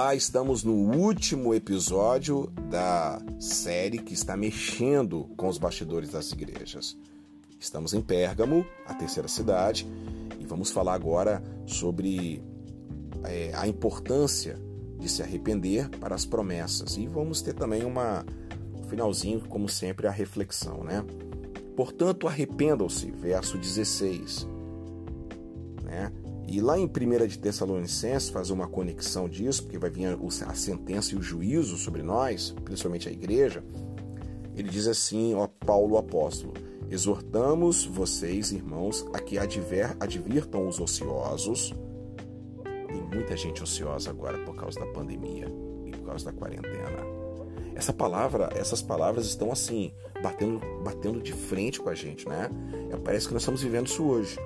[0.00, 6.96] Olá, estamos no último episódio da série que está mexendo com os bastidores das igrejas.
[7.58, 9.88] Estamos em Pérgamo, a terceira cidade,
[10.38, 12.40] e vamos falar agora sobre
[13.24, 14.56] é, a importância
[15.00, 16.96] de se arrepender para as promessas.
[16.96, 18.24] E vamos ter também uma
[18.78, 21.04] um finalzinho, como sempre, a reflexão, né?
[21.76, 24.46] Portanto, arrependam-se, verso 16.
[25.82, 26.12] Né?
[26.50, 30.06] E lá em 1 de Tessalonicenses, fazer uma conexão disso, porque vai vir
[30.46, 33.62] a sentença e o juízo sobre nós, principalmente a igreja,
[34.56, 36.54] ele diz assim, ó Paulo apóstolo,
[36.90, 41.74] exortamos vocês, irmãos, a que adver, advirtam os ociosos.
[42.86, 45.52] Tem muita gente ociosa agora por causa da pandemia
[45.84, 47.04] e por causa da quarentena.
[47.74, 49.92] Essa palavra, essas palavras estão assim,
[50.22, 52.50] batendo, batendo de frente com a gente, né?
[53.04, 54.38] Parece que nós estamos vivendo isso hoje.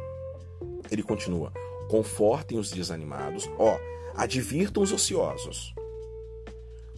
[0.91, 1.53] Ele continua:
[1.93, 3.79] confortem os desanimados, ó,
[4.15, 5.75] advirtam os ociosos,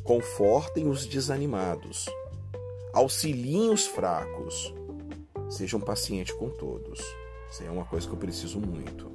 [0.05, 2.07] confortem os desanimados,
[2.93, 4.73] auxiliem os fracos,
[5.51, 7.01] sejam pacientes com todos.
[7.51, 9.11] Isso é uma coisa que eu preciso muito.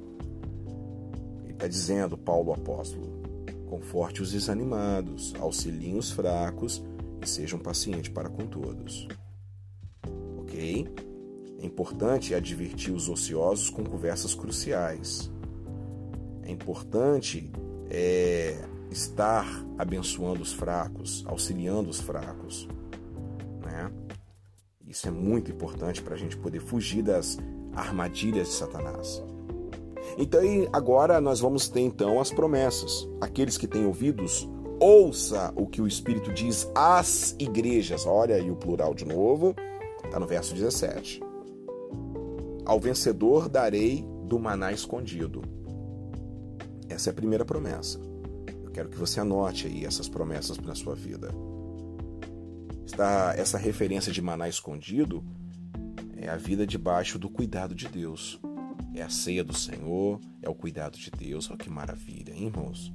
[1.44, 3.22] Ele está dizendo, Paulo apóstolo,
[3.66, 6.84] conforte os desanimados, auxiliem os fracos
[7.22, 9.08] e sejam pacientes para com todos.
[10.40, 10.86] Ok?
[11.58, 15.30] É importante advertir os ociosos com conversas cruciais
[16.50, 17.48] é importante
[17.88, 18.56] é,
[18.90, 19.46] estar
[19.78, 22.68] abençoando os fracos, auxiliando os fracos.
[23.62, 23.90] Né?
[24.86, 27.38] Isso é muito importante para a gente poder fugir das
[27.72, 29.22] armadilhas de Satanás.
[30.18, 30.40] Então
[30.72, 33.08] agora nós vamos ter então as promessas.
[33.20, 34.48] Aqueles que têm ouvidos,
[34.80, 38.06] ouça o que o Espírito diz às igrejas.
[38.06, 39.54] Olha aí o plural de novo,
[40.04, 41.22] está no verso 17.
[42.64, 45.42] Ao vencedor darei do maná escondido
[46.90, 47.98] essa é a primeira promessa.
[48.64, 51.30] Eu quero que você anote aí essas promessas para sua vida.
[52.84, 55.24] Está essa referência de maná escondido
[56.22, 58.38] é a vida debaixo do cuidado de Deus.
[58.94, 61.48] É a ceia do Senhor, é o cuidado de Deus.
[61.48, 62.92] Olha que maravilha, hein, irmãos?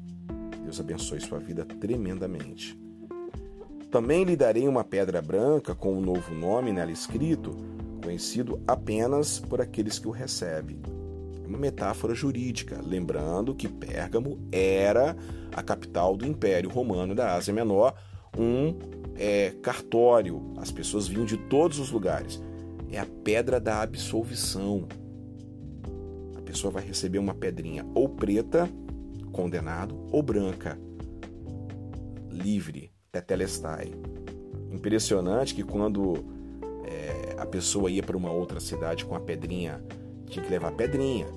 [0.62, 2.80] Deus abençoe sua vida tremendamente.
[3.90, 7.56] Também lhe darei uma pedra branca com um novo nome nela escrito,
[8.04, 10.80] conhecido apenas por aqueles que o recebem
[11.48, 15.16] uma metáfora jurídica, lembrando que Pérgamo era
[15.54, 17.96] a capital do Império Romano da Ásia Menor,
[18.38, 18.78] um
[19.16, 20.54] é, cartório.
[20.58, 22.42] As pessoas vinham de todos os lugares.
[22.92, 24.88] É a pedra da absolvição.
[26.38, 28.70] A pessoa vai receber uma pedrinha ou preta,
[29.32, 30.80] condenado, ou branca,
[32.30, 33.92] livre, tetelestai.
[34.72, 36.26] Impressionante que quando
[36.86, 39.82] é, a pessoa ia para uma outra cidade com a pedrinha
[40.36, 41.28] tinha que levar pedrinha,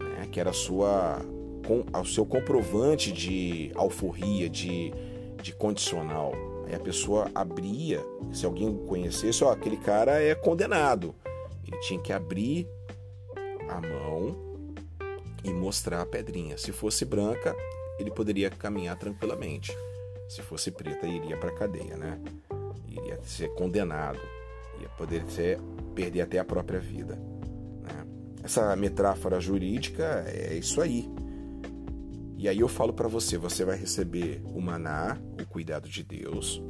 [0.00, 1.20] né, que era a sua,
[1.66, 4.92] com, o seu comprovante de alforria, de,
[5.40, 6.32] de condicional.
[6.66, 11.14] Aí a pessoa abria, se alguém conhecesse, ó, aquele cara é condenado.
[11.66, 12.66] Ele tinha que abrir
[13.68, 14.36] a mão
[15.44, 16.58] e mostrar a pedrinha.
[16.58, 17.54] Se fosse branca,
[17.98, 19.76] ele poderia caminhar tranquilamente.
[20.28, 22.20] Se fosse preta, iria para a cadeia, né?
[22.88, 24.18] Iria ser condenado,
[24.80, 25.60] ia poder ser,
[25.94, 27.18] perder até a própria vida.
[28.44, 31.10] Essa metáfora jurídica é isso aí.
[32.36, 36.62] E aí eu falo para você, você vai receber o maná, o cuidado de Deus,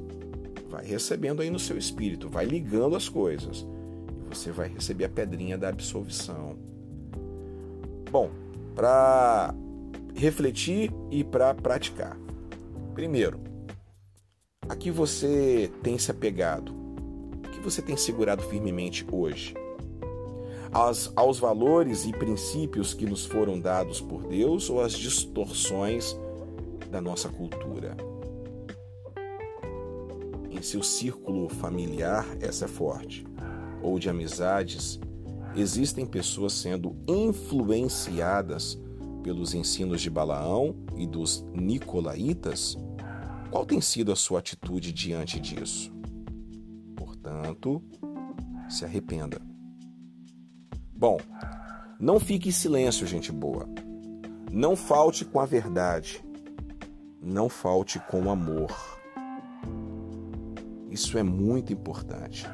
[0.71, 3.67] vai recebendo aí no seu espírito, vai ligando as coisas.
[4.25, 6.57] E você vai receber a pedrinha da absolvição.
[8.09, 8.31] Bom,
[8.77, 9.53] para
[10.15, 12.17] refletir e para praticar.
[12.95, 13.41] Primeiro,
[14.69, 16.73] a que você tem se apegado?
[16.73, 19.55] O que você tem segurado firmemente hoje?
[20.75, 26.19] Aos, aos valores e princípios que nos foram dados por Deus ou às distorções
[26.91, 27.97] da nossa cultura.
[30.51, 33.25] Em seu círculo familiar, essa é forte,
[33.81, 34.99] ou de amizades,
[35.55, 38.79] existem pessoas sendo influenciadas
[39.23, 42.77] pelos ensinos de Balaão e dos Nicolaitas?
[43.51, 45.93] Qual tem sido a sua atitude diante disso?
[46.97, 47.83] Portanto,
[48.69, 49.54] se arrependa.
[50.97, 51.19] Bom,
[51.99, 53.69] não fique em silêncio, gente boa.
[54.53, 56.25] Não falte com a verdade.
[57.21, 58.71] Não falte com o amor.
[60.91, 62.47] Isso é muito importante.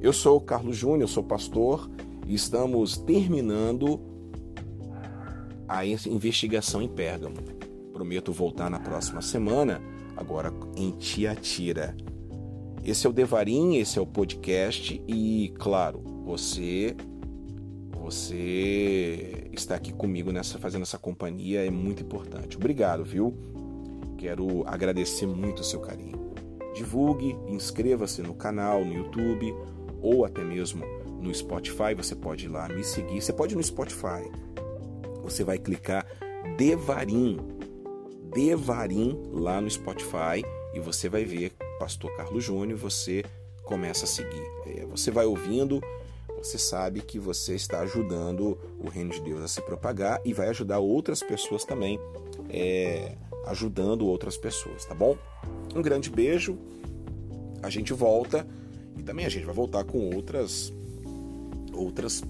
[0.00, 1.88] Eu sou o Carlos Júnior, sou pastor
[2.26, 4.00] e estamos terminando
[5.68, 7.36] a investigação em Pérgamo.
[7.92, 9.80] Prometo voltar na próxima semana,
[10.16, 11.96] agora em Tiatira.
[12.82, 16.96] Esse é o Devarim, esse é o podcast e, claro, você
[17.92, 22.56] você estar aqui comigo nessa fazendo essa companhia é muito importante.
[22.56, 23.34] Obrigado, viu?
[24.18, 26.34] Quero agradecer muito o seu carinho.
[26.74, 29.54] Divulgue, inscreva-se no canal, no YouTube
[30.02, 30.84] ou até mesmo
[31.20, 31.94] no Spotify.
[31.96, 33.22] Você pode ir lá me seguir.
[33.22, 34.30] Você pode ir no Spotify.
[35.22, 36.06] Você vai clicar
[36.58, 37.38] Devarim,
[38.34, 40.44] Devarim lá no Spotify
[40.74, 42.78] e você vai ver Pastor Carlos Júnior.
[42.80, 43.24] Você
[43.62, 44.44] começa a seguir.
[44.66, 45.80] É, você vai ouvindo
[46.38, 50.48] você sabe que você está ajudando o reino de Deus a se propagar e vai
[50.48, 51.98] ajudar outras pessoas também,
[52.48, 53.16] é,
[53.46, 55.16] ajudando outras pessoas, tá bom?
[55.74, 56.58] Um grande beijo,
[57.62, 58.46] a gente volta
[58.96, 60.72] e também a gente vai voltar com outras
[61.72, 62.22] outras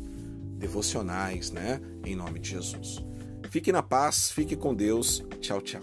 [0.57, 1.81] devocionais, né?
[2.05, 3.05] Em nome de Jesus.
[3.51, 5.23] Fique na paz, fique com Deus.
[5.41, 5.83] Tchau, tchau.